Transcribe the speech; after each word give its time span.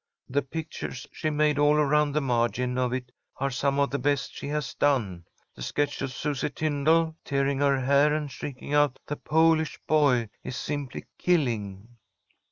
The 0.27 0.41
pictures 0.41 1.05
she 1.11 1.29
made 1.29 1.59
all 1.59 1.75
around 1.75 2.13
the 2.13 2.21
margin 2.21 2.75
of 2.75 2.91
it 2.91 3.11
are 3.37 3.51
some 3.51 3.77
of 3.77 3.91
the 3.91 3.99
best 3.99 4.33
she 4.33 4.47
has 4.47 4.73
done. 4.73 5.25
The 5.53 5.61
sketch 5.61 6.01
of 6.01 6.11
Susie 6.11 6.49
Tyndall, 6.49 7.15
tearing 7.23 7.59
her 7.59 7.79
hair 7.79 8.11
and 8.11 8.31
shrieking 8.31 8.73
out 8.73 8.97
the 9.05 9.15
'Polish 9.15 9.77
Boy,' 9.85 10.29
is 10.43 10.55
simply 10.55 11.05
killing." 11.19 11.97